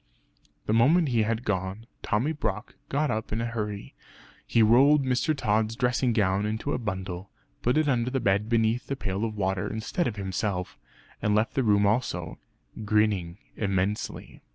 The 0.65 0.73
moment 0.73 1.09
he 1.09 1.21
had 1.21 1.43
gone, 1.45 1.85
Tommy 2.01 2.31
Brock 2.31 2.73
got 2.89 3.11
up 3.11 3.31
in 3.31 3.39
a 3.39 3.45
hurry; 3.45 3.93
he 4.47 4.63
rolled 4.63 5.03
Mr. 5.05 5.37
Tod's 5.37 5.75
dressing 5.75 6.11
gown 6.11 6.43
into 6.43 6.73
a 6.73 6.79
bundle, 6.79 7.29
put 7.61 7.77
it 7.77 7.87
into 7.87 8.09
the 8.09 8.19
bed 8.19 8.49
beneath 8.49 8.87
the 8.87 8.95
pail 8.95 9.23
of 9.23 9.35
water 9.37 9.71
instead 9.71 10.07
of 10.07 10.15
himself, 10.15 10.79
and 11.21 11.35
left 11.35 11.53
the 11.53 11.61
room 11.61 11.85
also 11.85 12.39
grinning 12.83 13.37
immensely. 13.55 14.41